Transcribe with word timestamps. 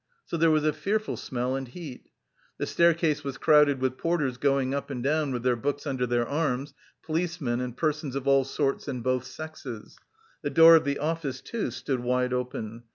So 0.25 0.35
there 0.35 0.49
was 0.49 0.65
a 0.65 0.73
fearful 0.73 1.15
smell 1.15 1.55
and 1.55 1.67
heat. 1.67 2.09
The 2.57 2.65
staircase 2.65 3.23
was 3.23 3.37
crowded 3.37 3.79
with 3.79 3.99
porters 3.99 4.37
going 4.37 4.73
up 4.73 4.89
and 4.89 5.03
down 5.03 5.31
with 5.31 5.43
their 5.43 5.55
books 5.55 5.85
under 5.85 6.07
their 6.07 6.27
arms, 6.27 6.73
policemen, 7.03 7.61
and 7.61 7.77
persons 7.77 8.15
of 8.15 8.27
all 8.27 8.43
sorts 8.43 8.87
and 8.87 9.03
both 9.03 9.25
sexes. 9.25 9.99
The 10.41 10.49
door 10.49 10.75
of 10.75 10.85
the 10.85 10.97
office, 10.97 11.39
too, 11.39 11.69
stood 11.69 11.99
wide 11.99 12.33
open. 12.33 12.81